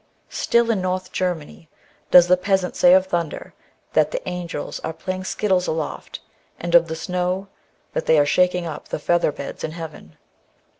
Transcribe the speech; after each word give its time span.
Still 0.31 0.71
in 0.71 0.81
North 0.81 1.11
Germany 1.11 1.69
does 2.09 2.27
the 2.27 2.35
peasant 2.35 2.75
say 2.75 2.95
of 2.95 3.05
thunder, 3.05 3.53
that 3.93 4.09
the 4.09 4.27
angels 4.27 4.79
are 4.79 4.93
playing 4.93 5.25
skittles 5.25 5.67
aloft, 5.67 6.21
and 6.59 6.73
of 6.73 6.87
the 6.87 6.95
snow, 6.95 7.49
that 7.93 8.07
they 8.07 8.17
are 8.17 8.25
shaking 8.25 8.65
up 8.65 8.87
the 8.87 8.97
feather 8.97 9.31
beds 9.31 9.63
in 9.63 9.73
heaven. 9.73 10.17